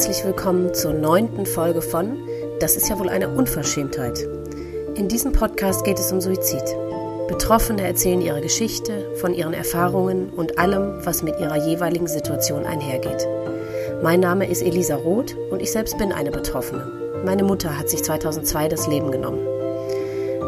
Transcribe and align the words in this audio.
Herzlich 0.00 0.24
willkommen 0.24 0.72
zur 0.72 0.94
neunten 0.94 1.44
Folge 1.44 1.82
von 1.82 2.26
Das 2.58 2.74
ist 2.74 2.88
ja 2.88 2.98
wohl 2.98 3.10
eine 3.10 3.28
Unverschämtheit. 3.28 4.26
In 4.94 5.08
diesem 5.08 5.32
Podcast 5.32 5.84
geht 5.84 5.98
es 5.98 6.10
um 6.10 6.22
Suizid. 6.22 6.62
Betroffene 7.28 7.82
erzählen 7.82 8.22
ihre 8.22 8.40
Geschichte 8.40 9.14
von 9.16 9.34
ihren 9.34 9.52
Erfahrungen 9.52 10.30
und 10.30 10.58
allem, 10.58 11.04
was 11.04 11.22
mit 11.22 11.38
ihrer 11.38 11.66
jeweiligen 11.66 12.06
Situation 12.06 12.64
einhergeht. 12.64 13.28
Mein 14.02 14.20
Name 14.20 14.48
ist 14.48 14.62
Elisa 14.62 14.96
Roth 14.96 15.36
und 15.50 15.60
ich 15.60 15.70
selbst 15.70 15.98
bin 15.98 16.14
eine 16.14 16.30
Betroffene. 16.30 17.22
Meine 17.26 17.44
Mutter 17.44 17.78
hat 17.78 17.90
sich 17.90 18.02
2002 18.02 18.68
das 18.68 18.86
Leben 18.86 19.12
genommen. 19.12 19.59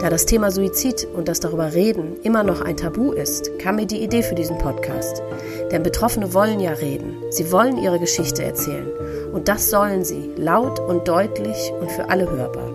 Da 0.02 0.11
das 0.11 0.27
Thema 0.27 0.51
Suizid 0.51 1.06
und 1.15 1.29
das 1.29 1.38
darüber 1.38 1.74
reden 1.74 2.16
immer 2.24 2.43
noch 2.43 2.60
ein 2.60 2.77
Tabu 2.77 3.12
ist, 3.12 3.56
kam 3.60 3.77
mir 3.77 3.87
die 3.87 4.02
Idee 4.02 4.24
für 4.24 4.34
diesen 4.34 4.59
Podcast. 4.59 5.23
Denn 5.70 5.84
Betroffene 5.84 6.34
wollen 6.34 6.59
ja 6.59 6.73
reden. 6.73 7.23
Sie 7.30 7.52
wollen 7.52 7.79
ihre 7.79 8.01
Geschichte 8.01 8.43
erzählen. 8.43 8.88
Und 9.33 9.46
das 9.46 9.70
sollen 9.70 10.05
sie, 10.05 10.33
laut 10.37 10.80
und 10.80 11.07
deutlich 11.07 11.73
und 11.80 11.88
für 11.93 12.10
alle 12.10 12.29
hörbar. 12.29 12.73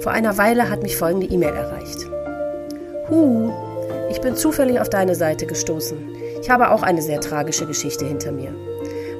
Vor 0.00 0.12
einer 0.12 0.38
Weile 0.38 0.70
hat 0.70 0.82
mich 0.82 0.96
folgende 0.96 1.26
E-Mail 1.26 1.52
erreicht. 1.52 2.06
Hu, 3.10 3.52
ich 4.10 4.22
bin 4.22 4.34
zufällig 4.34 4.80
auf 4.80 4.88
deine 4.88 5.14
Seite 5.14 5.44
gestoßen. 5.44 5.98
Ich 6.40 6.48
habe 6.48 6.70
auch 6.70 6.82
eine 6.82 7.02
sehr 7.02 7.20
tragische 7.20 7.66
Geschichte 7.66 8.06
hinter 8.06 8.32
mir. 8.32 8.54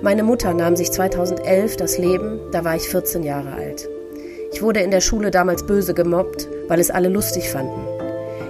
Meine 0.00 0.22
Mutter 0.22 0.54
nahm 0.54 0.76
sich 0.76 0.90
2011 0.90 1.76
das 1.76 1.98
Leben, 1.98 2.40
da 2.50 2.64
war 2.64 2.76
ich 2.76 2.88
14 2.88 3.24
Jahre 3.24 3.52
alt. 3.52 3.90
Ich 4.52 4.62
wurde 4.62 4.80
in 4.80 4.90
der 4.90 5.00
Schule 5.00 5.30
damals 5.30 5.64
böse 5.64 5.94
gemobbt, 5.94 6.48
weil 6.68 6.78
es 6.78 6.90
alle 6.90 7.08
lustig 7.08 7.48
fanden. 7.48 7.80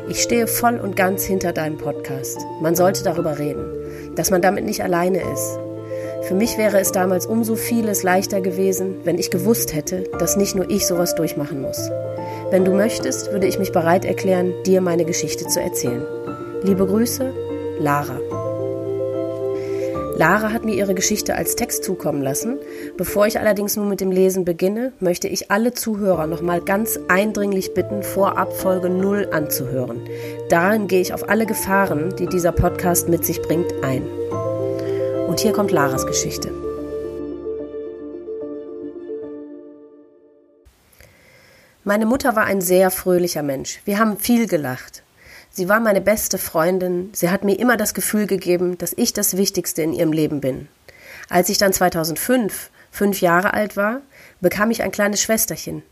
Ich 0.09 0.21
stehe 0.21 0.47
voll 0.47 0.79
und 0.79 0.97
ganz 0.97 1.25
hinter 1.25 1.53
deinem 1.53 1.79
Podcast. 1.79 2.39
Man 2.61 2.75
sollte 2.75 3.05
darüber 3.05 3.39
reden, 3.39 3.65
dass 4.17 4.31
man 4.31 4.43
damit 4.43 4.65
nicht 4.65 4.83
alleine 4.83 5.19
ist. 5.19 5.59
Für 6.23 6.35
mich 6.35 6.59
wäre 6.59 6.79
es 6.81 6.93
damals 6.93 7.27
umso 7.27 7.57
vieles 7.57 8.03
leichter 8.03 8.41
gewesen, 8.41 8.97
wenn 9.05 9.19
ich 9.19 9.31
gewusst 9.31 9.75
hätte, 9.75 10.05
dass 10.19 10.37
nicht 10.37 10.55
nur 10.55 10.71
ich 10.71 10.87
sowas 10.87 11.15
durchmachen 11.15 11.63
muss. 11.63 11.91
Wenn 12.51 12.65
du 12.65 12.73
möchtest, 12.73 13.33
würde 13.33 13.47
ich 13.47 13.59
mich 13.59 13.73
bereit 13.73 14.05
erklären, 14.05 14.53
dir 14.67 14.81
meine 14.81 15.05
Geschichte 15.05 15.47
zu 15.47 15.61
erzählen. 15.61 16.05
Liebe 16.63 16.87
Grüße, 16.87 17.33
Lara. 17.79 18.42
Lara 20.23 20.53
hat 20.53 20.65
mir 20.65 20.77
ihre 20.77 20.95
Geschichte 20.95 21.35
als 21.35 21.57
Text 21.57 21.83
zukommen 21.83 22.23
lassen. 22.23 22.61
Bevor 22.97 23.27
ich 23.27 23.41
allerdings 23.41 23.75
nun 23.75 23.89
mit 23.89 24.01
dem 24.01 24.13
Lesen 24.13 24.45
beginne, 24.45 24.93
möchte 25.01 25.27
ich 25.27 25.51
alle 25.51 25.75
Zuhörer 25.75 26.29
nochmal 26.29 26.61
ganz 26.61 26.97
eindringlich 27.09 27.75
bitten, 27.75 28.05
vorab 28.05 28.53
Folge 28.53 28.89
0 28.89 29.31
anzuhören. 29.33 30.01
Darin 30.49 30.87
gehe 30.87 31.01
ich 31.01 31.13
auf 31.13 31.29
alle 31.29 31.45
Gefahren, 31.45 32.15
die 32.15 32.29
dieser 32.29 32.53
Podcast 32.53 33.09
mit 33.09 33.27
sich 33.27 33.43
bringt, 33.43 33.73
ein. 33.83 34.05
Und 35.27 35.41
hier 35.41 35.53
kommt 35.53 35.73
Laras 35.73 36.07
Geschichte. 36.07 36.53
Meine 41.83 42.07
Mutter 42.07 42.37
war 42.37 42.45
ein 42.45 42.61
sehr 42.61 42.93
fröhlicher 42.93 43.43
Mensch. 43.43 43.81
Wir 43.87 43.99
haben 43.99 44.17
viel 44.19 44.47
gelacht. 44.47 45.03
Sie 45.55 45.69
war 45.69 45.81
meine 45.81 46.01
beste 46.01 46.39
Freundin. 46.39 47.11
Sie 47.13 47.29
hat 47.29 47.45
mir 47.45 47.59
immer 47.59 47.77
das 47.77 47.93
Gefühl 47.93 48.27
gegeben, 48.27 48.79
dass 48.79 48.95
ich 48.97 49.13
das 49.13 49.37
Wichtigste 49.37 49.83
in 49.83 49.93
ihrem 49.93 50.13
Leben 50.13 50.41
bin. 50.41 50.69
Als 51.29 51.51
ich 51.51 51.59
dann 51.59 51.75
2005 51.75 52.71
fünf 52.91 53.21
Jahre 53.21 53.55
alt 53.55 53.77
war, 53.77 54.01
bekam 54.41 54.71
ich 54.71 54.83
ein 54.83 54.93
kleines 54.93 55.21
Schwesterchen. 55.21 55.83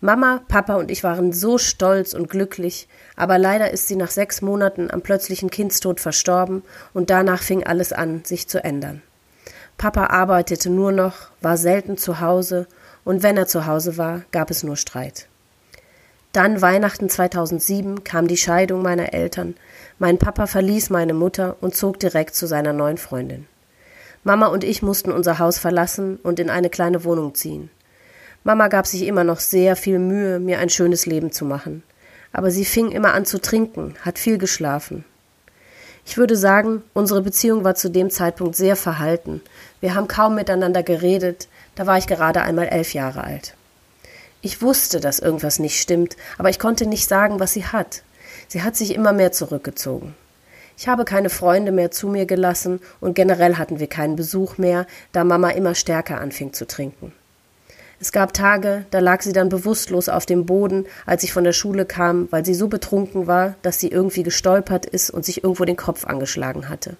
Mama, 0.00 0.42
Papa 0.46 0.76
und 0.76 0.90
ich 0.90 1.02
waren 1.02 1.32
so 1.32 1.58
stolz 1.58 2.14
und 2.14 2.30
glücklich, 2.30 2.86
aber 3.16 3.36
leider 3.36 3.72
ist 3.72 3.88
sie 3.88 3.96
nach 3.96 4.10
sechs 4.10 4.42
Monaten 4.42 4.90
am 4.90 5.02
plötzlichen 5.02 5.50
Kindstod 5.50 6.00
verstorben 6.00 6.62
und 6.94 7.10
danach 7.10 7.42
fing 7.42 7.64
alles 7.64 7.92
an, 7.92 8.24
sich 8.24 8.46
zu 8.46 8.62
ändern. 8.62 9.02
Papa 9.76 10.06
arbeitete 10.06 10.70
nur 10.70 10.92
noch, 10.92 11.30
war 11.40 11.56
selten 11.56 11.96
zu 11.96 12.20
Hause 12.20 12.68
und 13.04 13.22
wenn 13.22 13.36
er 13.36 13.48
zu 13.48 13.66
Hause 13.66 13.96
war, 13.96 14.22
gab 14.30 14.50
es 14.50 14.62
nur 14.62 14.76
Streit. 14.76 15.26
Dann 16.38 16.62
Weihnachten 16.62 17.08
2007 17.08 18.04
kam 18.04 18.28
die 18.28 18.36
Scheidung 18.36 18.80
meiner 18.80 19.12
Eltern. 19.12 19.56
Mein 19.98 20.18
Papa 20.18 20.46
verließ 20.46 20.88
meine 20.88 21.12
Mutter 21.12 21.56
und 21.60 21.74
zog 21.74 21.98
direkt 21.98 22.36
zu 22.36 22.46
seiner 22.46 22.72
neuen 22.72 22.96
Freundin. 22.96 23.48
Mama 24.22 24.46
und 24.46 24.62
ich 24.62 24.80
mussten 24.80 25.10
unser 25.10 25.40
Haus 25.40 25.58
verlassen 25.58 26.20
und 26.22 26.38
in 26.38 26.48
eine 26.48 26.70
kleine 26.70 27.02
Wohnung 27.02 27.34
ziehen. 27.34 27.70
Mama 28.44 28.68
gab 28.68 28.86
sich 28.86 29.02
immer 29.02 29.24
noch 29.24 29.40
sehr 29.40 29.74
viel 29.74 29.98
Mühe, 29.98 30.38
mir 30.38 30.60
ein 30.60 30.70
schönes 30.70 31.06
Leben 31.06 31.32
zu 31.32 31.44
machen. 31.44 31.82
Aber 32.32 32.52
sie 32.52 32.64
fing 32.64 32.92
immer 32.92 33.14
an 33.14 33.24
zu 33.24 33.40
trinken, 33.40 33.96
hat 34.02 34.20
viel 34.20 34.38
geschlafen. 34.38 35.04
Ich 36.06 36.18
würde 36.18 36.36
sagen, 36.36 36.84
unsere 36.94 37.20
Beziehung 37.20 37.64
war 37.64 37.74
zu 37.74 37.90
dem 37.90 38.10
Zeitpunkt 38.10 38.54
sehr 38.54 38.76
verhalten. 38.76 39.40
Wir 39.80 39.96
haben 39.96 40.06
kaum 40.06 40.36
miteinander 40.36 40.84
geredet, 40.84 41.48
da 41.74 41.88
war 41.88 41.98
ich 41.98 42.06
gerade 42.06 42.42
einmal 42.42 42.68
elf 42.68 42.94
Jahre 42.94 43.24
alt. 43.24 43.54
Ich 44.40 44.62
wusste, 44.62 45.00
dass 45.00 45.18
irgendwas 45.18 45.58
nicht 45.58 45.80
stimmt, 45.80 46.16
aber 46.38 46.48
ich 46.48 46.60
konnte 46.60 46.86
nicht 46.86 47.08
sagen, 47.08 47.40
was 47.40 47.52
sie 47.52 47.64
hat. 47.64 48.02
Sie 48.46 48.62
hat 48.62 48.76
sich 48.76 48.94
immer 48.94 49.12
mehr 49.12 49.32
zurückgezogen. 49.32 50.14
Ich 50.76 50.86
habe 50.86 51.04
keine 51.04 51.28
Freunde 51.28 51.72
mehr 51.72 51.90
zu 51.90 52.06
mir 52.06 52.24
gelassen 52.24 52.80
und 53.00 53.14
generell 53.14 53.56
hatten 53.56 53.80
wir 53.80 53.88
keinen 53.88 54.14
Besuch 54.14 54.58
mehr, 54.58 54.86
da 55.10 55.24
Mama 55.24 55.50
immer 55.50 55.74
stärker 55.74 56.20
anfing 56.20 56.52
zu 56.52 56.68
trinken. 56.68 57.12
Es 58.00 58.12
gab 58.12 58.32
Tage, 58.32 58.84
da 58.92 59.00
lag 59.00 59.22
sie 59.22 59.32
dann 59.32 59.48
bewusstlos 59.48 60.08
auf 60.08 60.24
dem 60.24 60.46
Boden, 60.46 60.86
als 61.04 61.24
ich 61.24 61.32
von 61.32 61.42
der 61.42 61.52
Schule 61.52 61.84
kam, 61.84 62.28
weil 62.30 62.44
sie 62.44 62.54
so 62.54 62.68
betrunken 62.68 63.26
war, 63.26 63.56
dass 63.62 63.80
sie 63.80 63.88
irgendwie 63.88 64.22
gestolpert 64.22 64.86
ist 64.86 65.10
und 65.10 65.24
sich 65.24 65.42
irgendwo 65.42 65.64
den 65.64 65.76
Kopf 65.76 66.04
angeschlagen 66.04 66.68
hatte. 66.68 66.96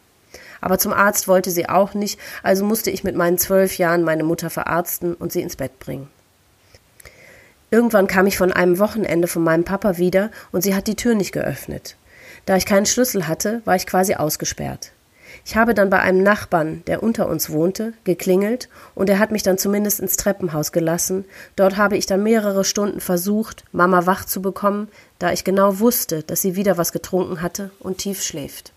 Aber 0.60 0.78
zum 0.81 0.93
Arzt 0.93 1.28
wollte 1.28 1.53
sie 1.53 1.69
auch 1.69 1.94
nicht, 1.94 2.19
also 2.43 2.65
musste 2.65 2.91
ich 2.91 3.05
mit 3.05 3.15
meinen 3.15 3.38
zwölf 3.38 3.78
Jahren 3.78 4.03
meine 4.03 4.25
Mutter 4.25 4.50
verarzten 4.50 5.15
und 5.15 5.31
sie 5.31 5.43
ins 5.43 5.55
Bett 5.55 5.78
bringen. 5.78 6.09
Irgendwann 7.71 8.06
kam 8.06 8.27
ich 8.27 8.39
von 8.39 8.53
einem 8.53 8.79
Wochenende 8.79 9.29
von 9.29 9.43
meinem 9.43 9.65
Papa 9.65 9.99
wieder 9.99 10.31
und 10.53 10.62
sie 10.62 10.75
hat 10.75 10.87
die 10.87 10.97
Tür 10.97 11.15
nicht 11.15 11.33
geöffnet. 11.33 11.97
Da 12.47 12.56
ich 12.56 12.67
keinen 12.67 12.87
Schlüssel 12.87 13.29
hatte, 13.29 13.61
war 13.65 13.77
ich 13.77 13.87
quasi 13.87 14.15
ausgesperrt. 14.15 14.93
Ich 15.45 15.56
habe 15.56 15.75
dann 15.75 15.91
bei 15.91 16.01
einem 16.01 16.23
Nachbarn, 16.23 16.83
der 16.87 17.03
unter 17.03 17.29
uns 17.29 17.51
wohnte, 17.51 17.93
geklingelt 18.05 18.69
und 18.95 19.11
er 19.11 19.19
hat 19.19 19.31
mich 19.31 19.43
dann 19.43 19.59
zumindest 19.59 20.01
ins 20.01 20.17
Treppenhaus 20.17 20.73
gelassen. 20.73 21.25
Dort 21.56 21.77
habe 21.77 21.97
ich 21.97 22.06
dann 22.06 22.23
mehrere 22.23 22.65
Stunden 22.65 23.01
versucht, 23.01 23.65
Mama 23.73 24.06
wach 24.06 24.25
zu 24.25 24.41
bekommen, 24.41 24.89
da 25.19 25.33
ich 25.33 25.45
genau 25.45 25.79
wusste, 25.79 26.23
dass 26.23 26.43
sie 26.43 26.56
wieder 26.56 26.79
was 26.79 26.93
getrunken 26.93 27.43
hatte 27.43 27.71
und 27.81 27.99
tief 27.99 28.23
schläft. 28.23 28.73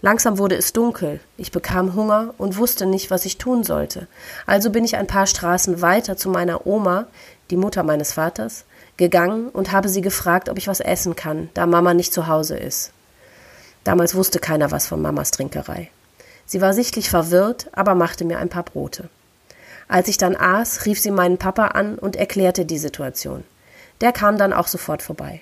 Langsam 0.00 0.38
wurde 0.38 0.54
es 0.54 0.72
dunkel, 0.72 1.18
ich 1.36 1.50
bekam 1.50 1.94
Hunger 1.94 2.32
und 2.38 2.56
wusste 2.56 2.86
nicht, 2.86 3.10
was 3.10 3.24
ich 3.24 3.36
tun 3.36 3.64
sollte. 3.64 4.06
Also 4.46 4.70
bin 4.70 4.84
ich 4.84 4.96
ein 4.96 5.08
paar 5.08 5.26
Straßen 5.26 5.82
weiter 5.82 6.16
zu 6.16 6.28
meiner 6.28 6.68
Oma, 6.68 7.08
die 7.50 7.56
Mutter 7.56 7.82
meines 7.82 8.12
Vaters, 8.12 8.64
gegangen 8.96 9.48
und 9.48 9.72
habe 9.72 9.88
sie 9.88 10.00
gefragt, 10.00 10.48
ob 10.48 10.58
ich 10.58 10.68
was 10.68 10.80
essen 10.80 11.16
kann, 11.16 11.48
da 11.54 11.66
Mama 11.66 11.94
nicht 11.94 12.12
zu 12.12 12.26
Hause 12.26 12.56
ist. 12.56 12.92
Damals 13.84 14.14
wusste 14.14 14.38
keiner 14.38 14.70
was 14.70 14.86
von 14.86 15.00
Mamas 15.00 15.30
Trinkerei. 15.30 15.90
Sie 16.46 16.60
war 16.60 16.74
sichtlich 16.74 17.10
verwirrt, 17.10 17.68
aber 17.72 17.94
machte 17.94 18.24
mir 18.24 18.38
ein 18.38 18.48
paar 18.48 18.64
Brote. 18.64 19.08
Als 19.86 20.08
ich 20.08 20.18
dann 20.18 20.36
aß, 20.36 20.84
rief 20.84 21.00
sie 21.00 21.10
meinen 21.10 21.38
Papa 21.38 21.68
an 21.68 21.96
und 21.98 22.16
erklärte 22.16 22.66
die 22.66 22.78
Situation. 22.78 23.44
Der 24.00 24.12
kam 24.12 24.36
dann 24.36 24.52
auch 24.52 24.68
sofort 24.68 25.02
vorbei. 25.02 25.40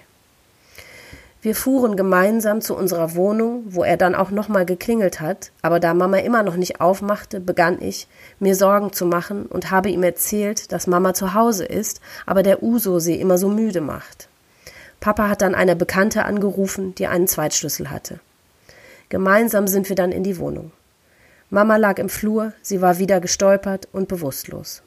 Wir 1.46 1.54
fuhren 1.54 1.94
gemeinsam 1.94 2.60
zu 2.60 2.74
unserer 2.74 3.14
Wohnung, 3.14 3.62
wo 3.68 3.84
er 3.84 3.96
dann 3.96 4.16
auch 4.16 4.32
nochmal 4.32 4.66
geklingelt 4.66 5.20
hat, 5.20 5.52
aber 5.62 5.78
da 5.78 5.94
Mama 5.94 6.16
immer 6.16 6.42
noch 6.42 6.56
nicht 6.56 6.80
aufmachte, 6.80 7.38
begann 7.38 7.80
ich, 7.80 8.08
mir 8.40 8.56
Sorgen 8.56 8.92
zu 8.92 9.06
machen 9.06 9.46
und 9.46 9.70
habe 9.70 9.88
ihm 9.88 10.02
erzählt, 10.02 10.72
dass 10.72 10.88
Mama 10.88 11.14
zu 11.14 11.34
Hause 11.34 11.64
ist, 11.64 12.00
aber 12.26 12.42
der 12.42 12.64
Uso 12.64 12.98
sie 12.98 13.20
immer 13.20 13.38
so 13.38 13.48
müde 13.48 13.80
macht. 13.80 14.28
Papa 14.98 15.28
hat 15.28 15.40
dann 15.40 15.54
eine 15.54 15.76
Bekannte 15.76 16.24
angerufen, 16.24 16.96
die 16.96 17.06
einen 17.06 17.28
Zweitschlüssel 17.28 17.92
hatte. 17.92 18.18
Gemeinsam 19.08 19.68
sind 19.68 19.88
wir 19.88 19.94
dann 19.94 20.10
in 20.10 20.24
die 20.24 20.38
Wohnung. 20.40 20.72
Mama 21.48 21.76
lag 21.76 22.00
im 22.00 22.08
Flur, 22.08 22.54
sie 22.60 22.82
war 22.82 22.98
wieder 22.98 23.20
gestolpert 23.20 23.86
und 23.92 24.08
bewusstlos. 24.08 24.82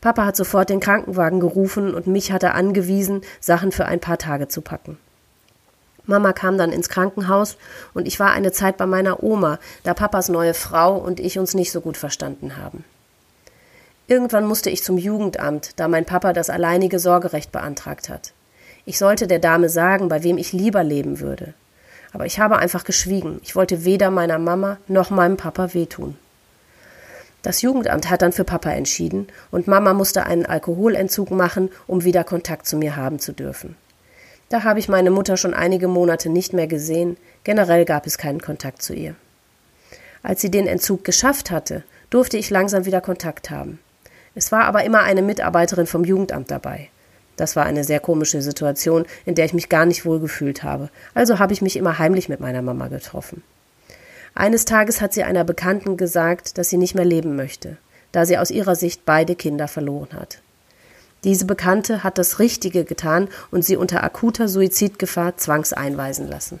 Papa 0.00 0.24
hat 0.24 0.36
sofort 0.36 0.70
den 0.70 0.78
Krankenwagen 0.78 1.40
gerufen 1.40 1.94
und 1.94 2.06
mich 2.06 2.30
hat 2.30 2.44
er 2.44 2.54
angewiesen, 2.54 3.22
Sachen 3.40 3.72
für 3.72 3.86
ein 3.86 3.98
paar 3.98 4.18
Tage 4.18 4.46
zu 4.46 4.60
packen. 4.60 4.98
Mama 6.08 6.32
kam 6.32 6.56
dann 6.56 6.72
ins 6.72 6.88
Krankenhaus 6.88 7.58
und 7.92 8.08
ich 8.08 8.18
war 8.18 8.32
eine 8.32 8.50
Zeit 8.50 8.78
bei 8.78 8.86
meiner 8.86 9.22
Oma, 9.22 9.58
da 9.84 9.92
Papas 9.92 10.30
neue 10.30 10.54
Frau 10.54 10.96
und 10.96 11.20
ich 11.20 11.38
uns 11.38 11.54
nicht 11.54 11.70
so 11.70 11.82
gut 11.82 11.98
verstanden 11.98 12.56
haben. 12.56 12.82
Irgendwann 14.06 14.46
musste 14.46 14.70
ich 14.70 14.82
zum 14.82 14.96
Jugendamt, 14.96 15.72
da 15.76 15.86
mein 15.86 16.06
Papa 16.06 16.32
das 16.32 16.48
alleinige 16.48 16.98
Sorgerecht 16.98 17.52
beantragt 17.52 18.08
hat. 18.08 18.32
Ich 18.86 18.96
sollte 18.96 19.26
der 19.26 19.38
Dame 19.38 19.68
sagen, 19.68 20.08
bei 20.08 20.22
wem 20.22 20.38
ich 20.38 20.54
lieber 20.54 20.82
leben 20.82 21.20
würde. 21.20 21.52
Aber 22.14 22.24
ich 22.24 22.40
habe 22.40 22.56
einfach 22.56 22.84
geschwiegen. 22.84 23.38
Ich 23.42 23.54
wollte 23.54 23.84
weder 23.84 24.10
meiner 24.10 24.38
Mama 24.38 24.78
noch 24.88 25.10
meinem 25.10 25.36
Papa 25.36 25.74
wehtun. 25.74 26.16
Das 27.42 27.60
Jugendamt 27.60 28.08
hat 28.08 28.22
dann 28.22 28.32
für 28.32 28.44
Papa 28.44 28.70
entschieden 28.70 29.28
und 29.50 29.68
Mama 29.68 29.92
musste 29.92 30.24
einen 30.24 30.46
Alkoholentzug 30.46 31.30
machen, 31.30 31.68
um 31.86 32.02
wieder 32.02 32.24
Kontakt 32.24 32.66
zu 32.66 32.78
mir 32.78 32.96
haben 32.96 33.18
zu 33.18 33.32
dürfen. 33.32 33.76
Da 34.48 34.64
habe 34.64 34.78
ich 34.78 34.88
meine 34.88 35.10
Mutter 35.10 35.36
schon 35.36 35.54
einige 35.54 35.88
Monate 35.88 36.30
nicht 36.30 36.52
mehr 36.52 36.66
gesehen, 36.66 37.16
generell 37.44 37.84
gab 37.84 38.06
es 38.06 38.16
keinen 38.16 38.40
Kontakt 38.40 38.82
zu 38.82 38.94
ihr. 38.94 39.14
Als 40.22 40.40
sie 40.40 40.50
den 40.50 40.66
Entzug 40.66 41.04
geschafft 41.04 41.50
hatte, 41.50 41.84
durfte 42.10 42.38
ich 42.38 42.50
langsam 42.50 42.86
wieder 42.86 43.00
Kontakt 43.00 43.50
haben. 43.50 43.78
Es 44.34 44.50
war 44.52 44.64
aber 44.64 44.84
immer 44.84 45.02
eine 45.02 45.22
Mitarbeiterin 45.22 45.86
vom 45.86 46.04
Jugendamt 46.04 46.50
dabei. 46.50 46.88
Das 47.36 47.56
war 47.56 47.66
eine 47.66 47.84
sehr 47.84 48.00
komische 48.00 48.42
Situation, 48.42 49.06
in 49.24 49.34
der 49.34 49.44
ich 49.44 49.54
mich 49.54 49.68
gar 49.68 49.86
nicht 49.86 50.04
wohl 50.04 50.18
gefühlt 50.18 50.62
habe. 50.62 50.90
Also 51.14 51.38
habe 51.38 51.52
ich 51.52 51.62
mich 51.62 51.76
immer 51.76 51.98
heimlich 51.98 52.28
mit 52.28 52.40
meiner 52.40 52.62
Mama 52.62 52.88
getroffen. 52.88 53.42
Eines 54.34 54.64
Tages 54.64 55.00
hat 55.00 55.12
sie 55.12 55.24
einer 55.24 55.44
Bekannten 55.44 55.96
gesagt, 55.96 56.58
dass 56.58 56.68
sie 56.68 56.76
nicht 56.76 56.94
mehr 56.94 57.04
leben 57.04 57.36
möchte, 57.36 57.76
da 58.12 58.26
sie 58.26 58.38
aus 58.38 58.50
ihrer 58.50 58.74
Sicht 58.74 59.04
beide 59.04 59.36
Kinder 59.36 59.68
verloren 59.68 60.10
hat. 60.14 60.40
Diese 61.24 61.46
Bekannte 61.46 62.04
hat 62.04 62.18
das 62.18 62.38
Richtige 62.38 62.84
getan 62.84 63.28
und 63.50 63.64
sie 63.64 63.76
unter 63.76 64.04
akuter 64.04 64.46
Suizidgefahr 64.48 65.36
zwangseinweisen 65.36 66.28
lassen. 66.28 66.60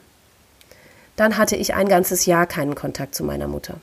Dann 1.16 1.36
hatte 1.36 1.56
ich 1.56 1.74
ein 1.74 1.88
ganzes 1.88 2.26
Jahr 2.26 2.46
keinen 2.46 2.74
Kontakt 2.74 3.14
zu 3.14 3.24
meiner 3.24 3.48
Mutter. 3.48 3.74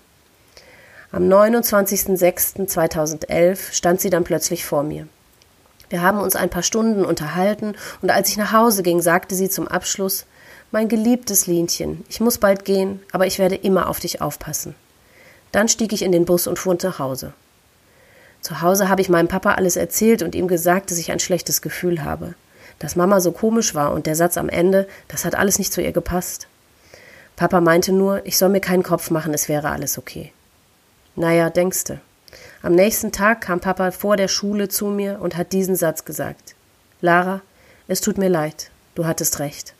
Am 1.12 1.30
29.06.2011 1.30 3.74
stand 3.74 4.02
sie 4.02 4.10
dann 4.10 4.24
plötzlich 4.24 4.66
vor 4.66 4.82
mir. 4.84 5.08
Wir 5.90 6.02
haben 6.02 6.20
uns 6.20 6.36
ein 6.36 6.50
paar 6.50 6.64
Stunden 6.64 7.06
unterhalten, 7.06 7.76
und 8.02 8.10
als 8.10 8.30
ich 8.30 8.38
nach 8.38 8.52
Hause 8.52 8.84
ging, 8.84 9.02
sagte 9.02 9.36
sie 9.36 9.50
zum 9.50 9.68
Abschluss 9.68 10.26
Mein 10.72 10.90
geliebtes 10.90 11.48
Linchen, 11.48 12.04
ich 12.10 12.20
muss 12.20 12.38
bald 12.38 12.66
gehen, 12.66 13.00
aber 13.12 13.28
ich 13.28 13.40
werde 13.40 13.56
immer 13.56 13.88
auf 13.88 14.00
dich 14.00 14.22
aufpassen. 14.22 14.76
Dann 15.52 15.70
stieg 15.70 15.94
ich 15.94 16.02
in 16.02 16.12
den 16.12 16.26
Bus 16.26 16.48
und 16.48 16.60
fuhr 16.60 16.76
nach 16.82 17.00
Hause. 17.00 17.34
Zu 18.46 18.62
Hause 18.62 18.90
habe 18.90 19.02
ich 19.02 19.10
meinem 19.10 19.28
Papa 19.28 19.56
alles 19.56 19.76
erzählt 19.76 20.22
und 20.22 20.36
ihm 20.36 20.48
gesagt, 20.48 20.92
dass 20.92 21.00
ich 21.00 21.12
ein 21.12 21.20
schlechtes 21.20 21.64
Gefühl 21.64 22.04
habe. 22.04 22.36
Dass 22.78 22.96
Mama 22.96 23.20
so 23.20 23.32
komisch 23.32 23.74
war 23.74 23.92
und 23.92 24.06
der 24.06 24.16
Satz 24.16 24.38
am 24.38 24.50
Ende, 24.50 24.88
das 25.08 25.26
hat 25.26 25.34
alles 25.34 25.58
nicht 25.58 25.74
zu 25.74 25.82
ihr 25.82 25.92
gepasst. 25.92 26.46
Papa 27.36 27.60
meinte 27.60 27.92
nur, 27.92 28.24
ich 28.24 28.38
soll 28.38 28.50
mir 28.50 28.60
keinen 28.60 28.84
Kopf 28.84 29.10
machen, 29.10 29.34
es 29.34 29.50
wäre 29.50 29.72
alles 29.72 29.98
okay. 29.98 30.32
Naja, 31.16 31.50
denkste. 31.50 32.02
Am 32.62 32.76
nächsten 32.76 33.12
Tag 33.12 33.42
kam 33.42 33.62
Papa 33.62 33.90
vor 33.90 34.16
der 34.16 34.28
Schule 34.28 34.70
zu 34.70 34.86
mir 34.90 35.22
und 35.22 35.38
hat 35.38 35.52
diesen 35.52 35.76
Satz 35.76 36.06
gesagt. 36.06 36.54
Lara, 37.02 37.42
es 37.88 38.00
tut 38.00 38.20
mir 38.20 38.30
leid, 38.30 38.70
du 38.94 39.08
hattest 39.08 39.40
recht. 39.40 39.74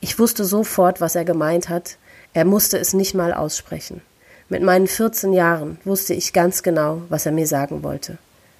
Ich 0.00 0.18
wusste 0.18 0.46
sofort, 0.46 1.02
was 1.02 1.16
er 1.16 1.26
gemeint 1.26 1.68
hat, 1.68 1.98
er 2.32 2.46
musste 2.46 2.78
es 2.78 2.94
nicht 2.94 3.12
mal 3.12 3.34
aussprechen. 3.34 4.00
Mit 4.52 4.62
meinen 4.62 4.86
14 4.86 5.32
Jahren 5.32 5.78
wusste 5.82 6.12
ich 6.12 6.34
ganz 6.34 6.62
genau, 6.62 7.00
was 7.08 7.24
er 7.24 7.32
mir 7.32 7.46
sagen 7.46 7.82
wollte. 7.82 8.18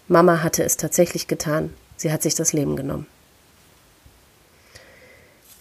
Mama 0.09 0.43
hatte 0.43 0.65
es 0.65 0.79
tatsächlich 0.79 1.27
getan, 1.29 1.75
sie 1.99 2.11
hat 2.11 2.23
sich 2.23 2.35
das 2.35 2.55
Leben 2.55 2.77
genommen. 2.77 3.07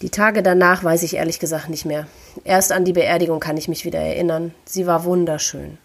Die 0.01 0.09
Tage 0.09 0.41
danach 0.41 0.85
weiß 0.85 1.03
ich 1.03 1.17
ehrlich 1.17 1.39
gesagt 1.39 1.67
nicht 1.67 1.83
mehr. 1.83 2.07
Erst 2.45 2.71
an 2.71 2.85
die 2.85 2.93
Beerdigung 2.93 3.41
kann 3.41 3.57
ich 3.57 3.67
mich 3.67 3.83
wieder 3.83 3.99
erinnern. 3.99 4.53
Sie 4.63 4.87
war 4.87 5.03
wunderschön. 5.03 5.77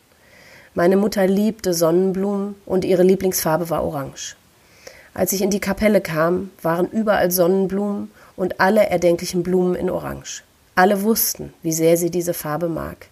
Meine 0.74 0.96
Mutter 0.96 1.26
liebte 1.26 1.74
Sonnenblumen 1.74 2.54
und 2.66 2.84
ihre 2.84 3.02
Lieblingsfarbe 3.02 3.68
war 3.68 3.82
orange. 3.82 4.36
Als 5.12 5.32
ich 5.32 5.42
in 5.42 5.50
die 5.50 5.58
Kapelle 5.58 6.00
kam, 6.00 6.52
waren 6.62 6.88
überall 6.88 7.32
Sonnenblumen 7.32 8.12
und 8.36 8.60
alle 8.60 8.86
erdenklichen 8.86 9.42
Blumen 9.42 9.74
in 9.74 9.90
orange. 9.90 10.44
Alle 10.76 11.02
wussten, 11.02 11.52
wie 11.64 11.72
sehr 11.72 11.96
sie 11.96 12.12
diese 12.12 12.32
Farbe 12.32 12.68
mag. 12.68 13.08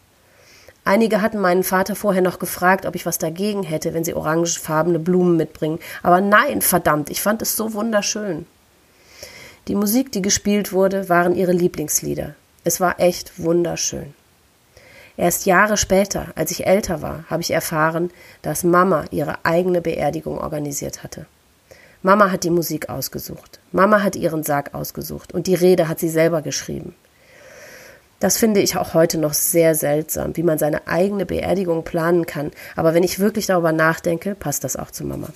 Einige 0.85 1.23
hatten 1.23 1.39
meinen 1.39 1.65
Vater 1.65 1.97
vorher 1.97 2.21
noch 2.21 2.39
gefragt, 2.39 2.85
ob 2.85 2.95
ich 2.95 3.07
was 3.07 3.17
dagegen 3.17 3.63
hätte, 3.63 3.95
wenn 3.95 4.05
sie 4.05 4.15
orangefarbene 4.15 4.99
Blumen 4.99 5.37
mitbringen. 5.37 5.79
Aber 6.03 6.21
nein, 6.21 6.61
verdammt, 6.61 7.09
ich 7.09 7.23
fand 7.23 7.41
es 7.41 7.57
so 7.57 7.73
wunderschön. 7.73 8.47
Die 9.67 9.75
Musik, 9.75 10.13
die 10.13 10.21
gespielt 10.21 10.73
wurde, 10.73 11.09
waren 11.09 11.35
ihre 11.35 11.53
Lieblingslieder. 11.53 12.35
Es 12.65 12.81
war 12.81 13.01
echt 13.01 13.39
wunderschön. 13.39 14.13
Erst 15.17 15.47
Jahre 15.47 15.79
später, 15.79 16.27
als 16.35 16.51
ich 16.51 16.67
älter 16.67 17.01
war, 17.01 17.25
habe 17.31 17.41
ich 17.41 17.53
erfahren, 17.53 18.11
dass 18.43 18.65
Mama 18.65 19.05
ihre 19.11 19.45
eigene 19.45 19.81
Beerdigung 19.81 20.39
organisiert 20.39 21.03
hatte. 21.03 21.25
Mama 22.03 22.31
hat 22.31 22.45
die 22.45 22.51
Musik 22.51 22.91
ausgesucht. 22.91 23.59
Mama 23.73 24.03
hat 24.03 24.17
ihren 24.17 24.43
Sarg 24.43 24.75
ausgesucht 24.75 25.33
und 25.33 25.47
die 25.47 25.55
Rede 25.55 25.89
hat 25.89 25.99
sie 25.99 26.11
selber 26.11 26.43
geschrieben. 26.43 26.95
Das 28.21 28.39
finde 28.39 28.61
ich 28.61 28.77
auch 28.77 28.95
heute 28.95 29.19
noch 29.19 29.35
sehr 29.35 29.75
seltsam, 29.75 30.37
wie 30.37 30.43
man 30.43 30.59
seine 30.59 30.87
eigene 30.87 31.27
Beerdigung 31.27 31.85
planen 31.85 32.27
kann, 32.27 32.53
aber 32.77 32.95
wenn 32.95 33.03
ich 33.03 33.19
wirklich 33.19 33.47
darüber 33.47 33.73
nachdenke, 33.73 34.35
passt 34.35 34.65
das 34.65 34.77
auch 34.77 34.91
zu 34.91 35.05
Mama. 35.05 35.29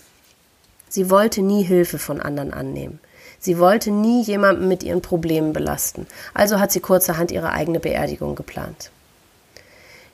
Sie 0.88 1.10
wollte 1.10 1.42
nie 1.42 1.62
Hilfe 1.64 1.98
von 1.98 2.20
anderen 2.20 2.52
annehmen. 2.52 3.00
Sie 3.40 3.58
wollte 3.58 3.90
nie 3.90 4.22
jemanden 4.22 4.68
mit 4.68 4.82
ihren 4.82 5.02
Problemen 5.02 5.52
belasten, 5.52 6.06
also 6.34 6.60
hat 6.60 6.72
sie 6.72 6.80
kurzerhand 6.80 7.30
ihre 7.30 7.50
eigene 7.50 7.78
Beerdigung 7.78 8.34
geplant. 8.34 8.90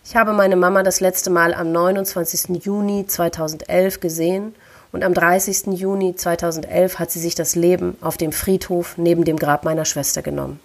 Ich 0.05 0.16
habe 0.16 0.32
meine 0.32 0.56
Mama 0.56 0.82
das 0.82 1.00
letzte 1.00 1.31
Mal 1.31 1.55
am 1.55 1.72
29. 1.72 2.62
Juni 2.62 3.06
2011 3.06 4.00
gesehen 4.00 4.55
und 4.93 5.02
am 5.02 5.14
30. 5.14 5.78
Juni 5.78 6.14
2011 6.14 6.99
hat 6.99 7.11
sie 7.11 7.20
sich 7.20 7.34
das 7.34 7.55
Leben 7.55 7.96
auf 8.02 8.19
dem 8.19 8.31
Friedhof 8.31 8.99
neben 8.99 9.25
dem 9.25 9.38
Grab 9.38 9.64
meiner 9.64 9.87
Schwester 9.87 10.20
genommen. 10.20 10.61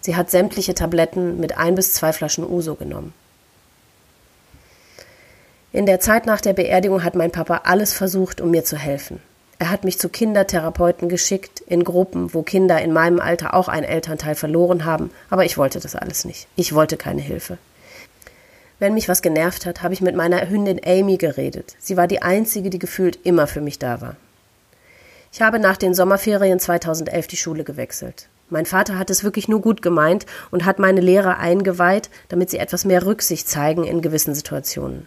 Sie 0.00 0.16
hat 0.16 0.30
sämtliche 0.30 0.74
Tabletten 0.74 1.38
mit 1.38 1.56
ein 1.58 1.74
bis 1.74 1.92
zwei 1.92 2.12
Flaschen 2.12 2.48
Uso 2.48 2.74
genommen. 2.74 3.12
In 5.72 5.86
der 5.86 6.00
Zeit 6.00 6.26
nach 6.26 6.40
der 6.40 6.52
Beerdigung 6.52 7.04
hat 7.04 7.14
mein 7.14 7.30
Papa 7.30 7.62
alles 7.64 7.92
versucht, 7.92 8.40
um 8.40 8.50
mir 8.50 8.64
zu 8.64 8.76
helfen. 8.76 9.20
Er 9.60 9.70
hat 9.70 9.84
mich 9.84 9.98
zu 9.98 10.08
Kindertherapeuten 10.08 11.08
geschickt, 11.08 11.60
in 11.60 11.84
Gruppen, 11.84 12.32
wo 12.32 12.42
Kinder 12.42 12.80
in 12.80 12.92
meinem 12.92 13.20
Alter 13.20 13.54
auch 13.54 13.68
einen 13.68 13.84
Elternteil 13.84 14.34
verloren 14.34 14.86
haben, 14.86 15.10
aber 15.28 15.44
ich 15.44 15.58
wollte 15.58 15.78
das 15.78 15.94
alles 15.94 16.24
nicht. 16.24 16.48
Ich 16.56 16.74
wollte 16.74 16.96
keine 16.96 17.20
Hilfe. 17.20 17.58
Wenn 18.78 18.94
mich 18.94 19.08
was 19.08 19.20
genervt 19.20 19.66
hat, 19.66 19.82
habe 19.82 19.92
ich 19.92 20.00
mit 20.00 20.16
meiner 20.16 20.48
Hündin 20.48 20.80
Amy 20.84 21.18
geredet. 21.18 21.76
Sie 21.78 21.98
war 21.98 22.08
die 22.08 22.22
einzige, 22.22 22.70
die 22.70 22.78
gefühlt 22.78 23.18
immer 23.24 23.46
für 23.46 23.60
mich 23.60 23.78
da 23.78 24.00
war. 24.00 24.16
Ich 25.32 25.42
habe 25.42 25.58
nach 25.58 25.76
den 25.76 25.94
Sommerferien 25.94 26.58
2011 26.58 27.26
die 27.26 27.36
Schule 27.36 27.62
gewechselt. 27.62 28.28
Mein 28.50 28.66
Vater 28.66 28.98
hat 28.98 29.10
es 29.10 29.22
wirklich 29.22 29.46
nur 29.46 29.60
gut 29.60 29.80
gemeint 29.80 30.26
und 30.50 30.64
hat 30.64 30.80
meine 30.80 31.00
Lehrer 31.00 31.38
eingeweiht, 31.38 32.10
damit 32.28 32.50
sie 32.50 32.58
etwas 32.58 32.84
mehr 32.84 33.06
Rücksicht 33.06 33.48
zeigen 33.48 33.84
in 33.84 34.02
gewissen 34.02 34.34
Situationen. 34.34 35.06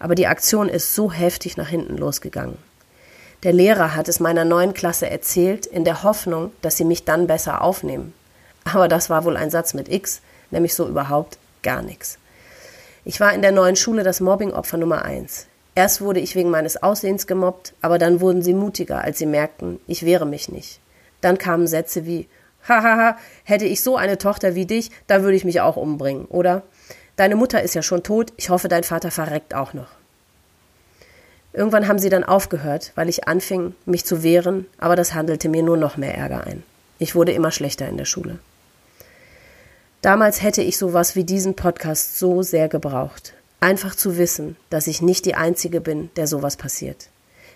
Aber 0.00 0.16
die 0.16 0.26
Aktion 0.26 0.68
ist 0.68 0.94
so 0.94 1.12
heftig 1.12 1.56
nach 1.56 1.68
hinten 1.68 1.96
losgegangen. 1.96 2.58
Der 3.44 3.52
Lehrer 3.52 3.94
hat 3.94 4.08
es 4.08 4.20
meiner 4.20 4.44
neuen 4.44 4.74
Klasse 4.74 5.08
erzählt, 5.08 5.66
in 5.66 5.84
der 5.84 6.02
Hoffnung, 6.02 6.50
dass 6.62 6.76
sie 6.76 6.84
mich 6.84 7.04
dann 7.04 7.26
besser 7.26 7.62
aufnehmen. 7.62 8.12
Aber 8.64 8.88
das 8.88 9.08
war 9.08 9.24
wohl 9.24 9.36
ein 9.36 9.50
Satz 9.50 9.74
mit 9.74 9.88
X, 9.88 10.20
nämlich 10.50 10.74
so 10.74 10.88
überhaupt 10.88 11.38
gar 11.62 11.82
nichts. 11.82 12.18
Ich 13.04 13.20
war 13.20 13.34
in 13.34 13.42
der 13.42 13.52
neuen 13.52 13.76
Schule 13.76 14.02
das 14.02 14.20
Mobbing-Opfer 14.20 14.78
Nummer 14.78 15.04
eins. 15.04 15.46
Erst 15.74 16.00
wurde 16.00 16.20
ich 16.20 16.34
wegen 16.34 16.50
meines 16.50 16.82
Aussehens 16.82 17.26
gemobbt, 17.26 17.74
aber 17.82 17.98
dann 17.98 18.20
wurden 18.20 18.42
sie 18.42 18.54
mutiger, 18.54 19.02
als 19.02 19.18
sie 19.18 19.26
merkten, 19.26 19.78
ich 19.86 20.04
wehre 20.04 20.26
mich 20.26 20.48
nicht. 20.48 20.80
Dann 21.20 21.36
kamen 21.36 21.66
Sätze 21.66 22.06
wie 22.06 22.28
Hahaha, 22.68 23.18
hätte 23.44 23.64
ich 23.64 23.82
so 23.82 23.96
eine 23.96 24.18
Tochter 24.18 24.54
wie 24.54 24.66
dich, 24.66 24.90
dann 25.06 25.22
würde 25.22 25.36
ich 25.36 25.44
mich 25.44 25.60
auch 25.60 25.76
umbringen, 25.76 26.26
oder? 26.26 26.62
Deine 27.16 27.36
Mutter 27.36 27.62
ist 27.62 27.74
ja 27.74 27.82
schon 27.82 28.02
tot, 28.02 28.32
ich 28.36 28.50
hoffe, 28.50 28.68
dein 28.68 28.84
Vater 28.84 29.10
verreckt 29.10 29.54
auch 29.54 29.72
noch. 29.72 29.88
Irgendwann 31.52 31.86
haben 31.86 32.00
sie 32.00 32.08
dann 32.08 32.24
aufgehört, 32.24 32.90
weil 32.96 33.08
ich 33.08 33.28
anfing, 33.28 33.74
mich 33.86 34.04
zu 34.04 34.24
wehren, 34.24 34.66
aber 34.78 34.96
das 34.96 35.14
handelte 35.14 35.48
mir 35.48 35.62
nur 35.62 35.76
noch 35.76 35.96
mehr 35.96 36.16
Ärger 36.16 36.44
ein. 36.44 36.64
Ich 36.98 37.14
wurde 37.14 37.32
immer 37.32 37.52
schlechter 37.52 37.88
in 37.88 37.96
der 37.96 38.06
Schule. 38.06 38.40
Damals 40.02 40.42
hätte 40.42 40.62
ich 40.62 40.76
sowas 40.76 41.14
wie 41.14 41.24
diesen 41.24 41.54
Podcast 41.54 42.18
so 42.18 42.42
sehr 42.42 42.68
gebraucht. 42.68 43.34
Einfach 43.60 43.94
zu 43.94 44.18
wissen, 44.18 44.56
dass 44.68 44.88
ich 44.88 45.00
nicht 45.00 45.24
die 45.24 45.36
Einzige 45.36 45.80
bin, 45.80 46.10
der 46.16 46.26
sowas 46.26 46.56
passiert. 46.56 47.08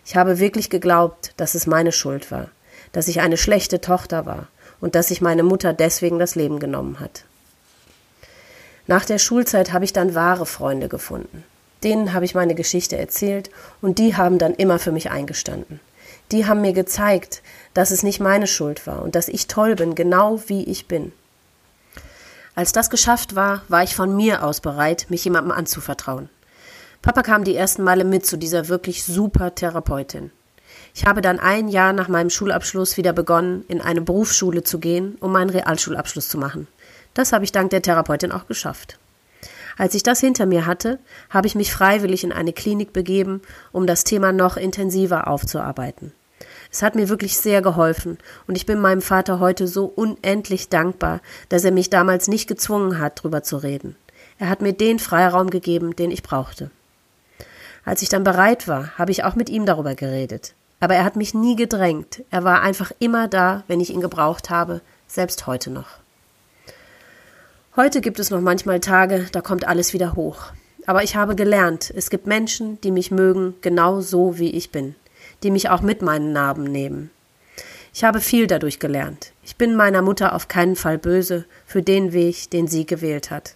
Ich 0.06 0.16
habe 0.16 0.38
wirklich 0.38 0.70
geglaubt, 0.70 1.34
dass 1.36 1.54
es 1.54 1.66
meine 1.66 1.92
Schuld 1.92 2.30
war, 2.30 2.50
dass 2.92 3.08
ich 3.08 3.20
eine 3.20 3.36
schlechte 3.36 3.80
Tochter 3.80 4.24
war 4.24 4.46
und 4.80 4.94
dass 4.94 5.08
sich 5.08 5.20
meine 5.20 5.42
Mutter 5.42 5.72
deswegen 5.72 6.18
das 6.18 6.34
Leben 6.34 6.58
genommen 6.58 7.00
hat. 7.00 7.24
Nach 8.86 9.04
der 9.04 9.18
Schulzeit 9.18 9.72
habe 9.72 9.84
ich 9.84 9.92
dann 9.92 10.14
wahre 10.14 10.46
Freunde 10.46 10.88
gefunden. 10.88 11.44
Denen 11.84 12.12
habe 12.12 12.24
ich 12.24 12.34
meine 12.34 12.54
Geschichte 12.54 12.96
erzählt 12.96 13.50
und 13.80 13.98
die 13.98 14.16
haben 14.16 14.38
dann 14.38 14.54
immer 14.54 14.78
für 14.78 14.92
mich 14.92 15.10
eingestanden. 15.10 15.80
Die 16.32 16.46
haben 16.46 16.60
mir 16.60 16.72
gezeigt, 16.72 17.42
dass 17.74 17.90
es 17.90 18.02
nicht 18.02 18.20
meine 18.20 18.46
Schuld 18.46 18.86
war 18.86 19.02
und 19.02 19.14
dass 19.14 19.28
ich 19.28 19.46
toll 19.46 19.76
bin, 19.76 19.94
genau 19.94 20.40
wie 20.46 20.64
ich 20.64 20.88
bin. 20.88 21.12
Als 22.54 22.72
das 22.72 22.90
geschafft 22.90 23.36
war, 23.36 23.62
war 23.68 23.82
ich 23.82 23.94
von 23.94 24.16
mir 24.16 24.42
aus 24.42 24.60
bereit, 24.60 25.06
mich 25.10 25.24
jemandem 25.24 25.52
anzuvertrauen. 25.52 26.28
Papa 27.02 27.22
kam 27.22 27.44
die 27.44 27.54
ersten 27.54 27.84
Male 27.84 28.04
mit 28.04 28.26
zu 28.26 28.36
dieser 28.36 28.68
wirklich 28.68 29.04
super 29.04 29.54
Therapeutin. 29.54 30.32
Ich 30.98 31.06
habe 31.06 31.20
dann 31.20 31.38
ein 31.38 31.68
Jahr 31.68 31.92
nach 31.92 32.08
meinem 32.08 32.28
Schulabschluss 32.28 32.96
wieder 32.96 33.12
begonnen, 33.12 33.64
in 33.68 33.80
eine 33.80 34.00
Berufsschule 34.00 34.64
zu 34.64 34.80
gehen, 34.80 35.16
um 35.20 35.30
meinen 35.30 35.48
Realschulabschluss 35.48 36.28
zu 36.28 36.38
machen. 36.38 36.66
Das 37.14 37.32
habe 37.32 37.44
ich 37.44 37.52
dank 37.52 37.70
der 37.70 37.82
Therapeutin 37.82 38.32
auch 38.32 38.48
geschafft. 38.48 38.98
Als 39.76 39.94
ich 39.94 40.02
das 40.02 40.18
hinter 40.18 40.44
mir 40.44 40.66
hatte, 40.66 40.98
habe 41.30 41.46
ich 41.46 41.54
mich 41.54 41.72
freiwillig 41.72 42.24
in 42.24 42.32
eine 42.32 42.52
Klinik 42.52 42.92
begeben, 42.92 43.42
um 43.70 43.86
das 43.86 44.02
Thema 44.02 44.32
noch 44.32 44.56
intensiver 44.56 45.28
aufzuarbeiten. 45.28 46.10
Es 46.72 46.82
hat 46.82 46.96
mir 46.96 47.08
wirklich 47.08 47.36
sehr 47.36 47.62
geholfen 47.62 48.18
und 48.48 48.56
ich 48.56 48.66
bin 48.66 48.80
meinem 48.80 49.00
Vater 49.00 49.38
heute 49.38 49.68
so 49.68 49.84
unendlich 49.84 50.68
dankbar, 50.68 51.20
dass 51.48 51.62
er 51.62 51.70
mich 51.70 51.90
damals 51.90 52.26
nicht 52.26 52.48
gezwungen 52.48 52.98
hat, 52.98 53.22
drüber 53.22 53.44
zu 53.44 53.58
reden. 53.58 53.94
Er 54.40 54.48
hat 54.48 54.62
mir 54.62 54.72
den 54.72 54.98
Freiraum 54.98 55.50
gegeben, 55.50 55.94
den 55.94 56.10
ich 56.10 56.24
brauchte. 56.24 56.72
Als 57.84 58.02
ich 58.02 58.08
dann 58.08 58.24
bereit 58.24 58.66
war, 58.66 58.98
habe 58.98 59.12
ich 59.12 59.22
auch 59.22 59.36
mit 59.36 59.48
ihm 59.48 59.64
darüber 59.64 59.94
geredet. 59.94 60.54
Aber 60.80 60.94
er 60.94 61.04
hat 61.04 61.16
mich 61.16 61.34
nie 61.34 61.56
gedrängt. 61.56 62.22
Er 62.30 62.44
war 62.44 62.62
einfach 62.62 62.92
immer 62.98 63.28
da, 63.28 63.64
wenn 63.66 63.80
ich 63.80 63.90
ihn 63.90 64.00
gebraucht 64.00 64.50
habe, 64.50 64.80
selbst 65.06 65.46
heute 65.46 65.70
noch. 65.70 65.98
Heute 67.76 68.00
gibt 68.00 68.18
es 68.18 68.30
noch 68.30 68.40
manchmal 68.40 68.80
Tage, 68.80 69.26
da 69.32 69.40
kommt 69.40 69.66
alles 69.66 69.92
wieder 69.92 70.14
hoch. 70.14 70.52
Aber 70.86 71.02
ich 71.02 71.16
habe 71.16 71.36
gelernt, 71.36 71.92
es 71.94 72.10
gibt 72.10 72.26
Menschen, 72.26 72.80
die 72.80 72.90
mich 72.90 73.10
mögen, 73.10 73.54
genau 73.60 74.00
so 74.00 74.38
wie 74.38 74.50
ich 74.50 74.70
bin, 74.70 74.94
die 75.42 75.50
mich 75.50 75.68
auch 75.68 75.82
mit 75.82 76.02
meinen 76.02 76.32
Narben 76.32 76.64
nehmen. 76.64 77.10
Ich 77.92 78.04
habe 78.04 78.20
viel 78.20 78.46
dadurch 78.46 78.78
gelernt. 78.78 79.32
Ich 79.42 79.56
bin 79.56 79.74
meiner 79.74 80.02
Mutter 80.02 80.34
auf 80.34 80.48
keinen 80.48 80.76
Fall 80.76 80.98
böse 80.98 81.44
für 81.66 81.82
den 81.82 82.12
Weg, 82.12 82.50
den 82.50 82.68
sie 82.68 82.86
gewählt 82.86 83.30
hat. 83.30 83.54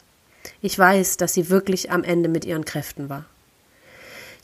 Ich 0.60 0.78
weiß, 0.78 1.16
dass 1.16 1.34
sie 1.34 1.50
wirklich 1.50 1.90
am 1.90 2.04
Ende 2.04 2.28
mit 2.28 2.44
ihren 2.44 2.64
Kräften 2.64 3.08
war. 3.08 3.24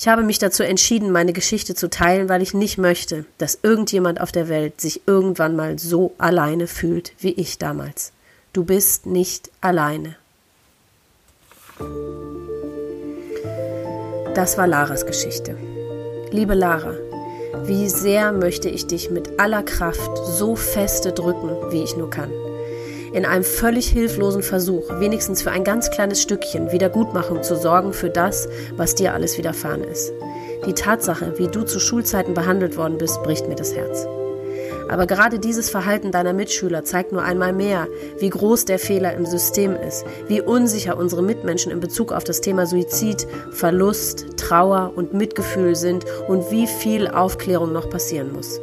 Ich 0.00 0.06
habe 0.06 0.22
mich 0.22 0.38
dazu 0.38 0.62
entschieden, 0.62 1.10
meine 1.10 1.32
Geschichte 1.32 1.74
zu 1.74 1.90
teilen, 1.90 2.28
weil 2.28 2.40
ich 2.40 2.54
nicht 2.54 2.78
möchte, 2.78 3.24
dass 3.36 3.58
irgendjemand 3.64 4.20
auf 4.20 4.30
der 4.30 4.48
Welt 4.48 4.80
sich 4.80 5.02
irgendwann 5.06 5.56
mal 5.56 5.76
so 5.76 6.14
alleine 6.18 6.68
fühlt 6.68 7.12
wie 7.18 7.32
ich 7.32 7.58
damals. 7.58 8.12
Du 8.52 8.62
bist 8.62 9.06
nicht 9.06 9.50
alleine. 9.60 10.14
Das 14.36 14.56
war 14.56 14.68
Laras 14.68 15.04
Geschichte. 15.04 15.56
Liebe 16.30 16.54
Lara, 16.54 16.94
wie 17.64 17.88
sehr 17.88 18.30
möchte 18.30 18.68
ich 18.68 18.86
dich 18.86 19.10
mit 19.10 19.40
aller 19.40 19.64
Kraft 19.64 20.16
so 20.16 20.54
feste 20.54 21.12
drücken, 21.12 21.50
wie 21.72 21.82
ich 21.82 21.96
nur 21.96 22.08
kann 22.08 22.30
in 23.12 23.24
einem 23.24 23.44
völlig 23.44 23.88
hilflosen 23.88 24.42
Versuch, 24.42 25.00
wenigstens 25.00 25.42
für 25.42 25.50
ein 25.50 25.64
ganz 25.64 25.90
kleines 25.90 26.22
Stückchen 26.22 26.72
Wiedergutmachung 26.72 27.42
zu 27.42 27.56
sorgen 27.56 27.92
für 27.92 28.10
das, 28.10 28.48
was 28.76 28.94
dir 28.94 29.14
alles 29.14 29.38
widerfahren 29.38 29.84
ist. 29.84 30.12
Die 30.66 30.74
Tatsache, 30.74 31.38
wie 31.38 31.48
du 31.48 31.62
zu 31.62 31.80
Schulzeiten 31.80 32.34
behandelt 32.34 32.76
worden 32.76 32.98
bist, 32.98 33.22
bricht 33.22 33.48
mir 33.48 33.54
das 33.56 33.74
Herz. 33.74 34.06
Aber 34.88 35.06
gerade 35.06 35.38
dieses 35.38 35.68
Verhalten 35.68 36.12
deiner 36.12 36.32
Mitschüler 36.32 36.82
zeigt 36.82 37.12
nur 37.12 37.22
einmal 37.22 37.52
mehr, 37.52 37.88
wie 38.18 38.30
groß 38.30 38.64
der 38.64 38.78
Fehler 38.78 39.12
im 39.14 39.26
System 39.26 39.76
ist, 39.76 40.04
wie 40.28 40.40
unsicher 40.40 40.96
unsere 40.96 41.22
Mitmenschen 41.22 41.70
in 41.70 41.80
Bezug 41.80 42.10
auf 42.10 42.24
das 42.24 42.40
Thema 42.40 42.66
Suizid, 42.66 43.26
Verlust, 43.52 44.26
Trauer 44.38 44.92
und 44.96 45.12
Mitgefühl 45.12 45.76
sind 45.76 46.06
und 46.26 46.50
wie 46.50 46.66
viel 46.66 47.06
Aufklärung 47.06 47.72
noch 47.72 47.90
passieren 47.90 48.32
muss. 48.32 48.60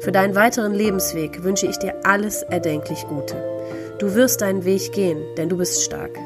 Für 0.00 0.12
deinen 0.12 0.34
weiteren 0.34 0.74
Lebensweg 0.74 1.44
wünsche 1.44 1.66
ich 1.66 1.78
dir 1.78 1.94
alles 2.04 2.42
erdenklich 2.42 3.06
Gute. 3.08 3.53
Du 3.98 4.14
wirst 4.14 4.40
deinen 4.40 4.64
Weg 4.64 4.92
gehen, 4.92 5.22
denn 5.36 5.48
du 5.48 5.56
bist 5.56 5.82
stark. 5.82 6.18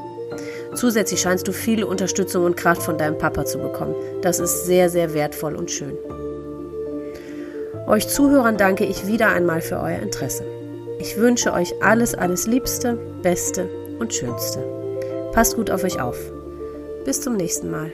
Zusätzlich 0.75 1.21
scheinst 1.21 1.49
du 1.49 1.53
viele 1.53 1.87
Unterstützung 1.87 2.45
und 2.45 2.57
Kraft 2.57 2.83
von 2.83 2.99
deinem 2.99 3.19
Papa 3.19 3.45
zu 3.45 3.59
bekommen. 3.59 3.95
Das 4.23 4.39
ist 4.39 4.67
sehr, 4.67 4.89
sehr 4.91 5.15
wertvoll 5.15 5.57
und 5.57 5.71
schön. 5.71 5.97
Euch 7.87 8.07
Zuhörern 8.09 8.57
danke 8.59 8.85
ich 8.85 9.07
wieder 9.07 9.29
einmal 9.29 9.61
für 9.61 9.77
euer 9.77 9.99
Interesse. 9.99 10.45
Ich 10.99 11.17
wünsche 11.17 11.53
euch 11.53 11.75
alles, 11.83 12.15
alles 12.15 12.47
Liebste, 12.47 12.99
Beste 13.23 13.69
und 13.99 14.13
Schönste. 14.13 14.63
Passt 15.33 15.57
gut 15.57 15.71
auf 15.71 15.85
euch 15.85 16.01
auf. 16.01 16.19
Bis 17.05 17.21
zum 17.21 17.37
nächsten 17.37 17.71
Mal. 17.71 17.91